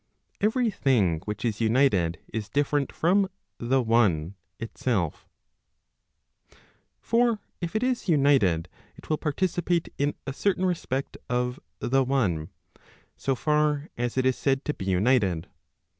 [0.39, 5.27] Every thing which is united is different from the one itself
[6.99, 12.49] For if it is united, it will participate in a certain respect of the one,
[13.15, 15.47] so far as it is said to be united.